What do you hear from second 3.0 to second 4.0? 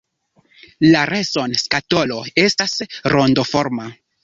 rondoforma.